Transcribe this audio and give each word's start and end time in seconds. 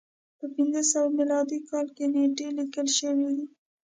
په 0.39 0.45
پنځه 0.55 0.81
سوه 0.91 1.09
میلادي 1.17 1.59
کال 1.69 1.87
کې 1.95 2.05
نېټې 2.13 2.47
لیکل 2.57 2.87
شوې 2.99 3.29
دي. 3.37 3.45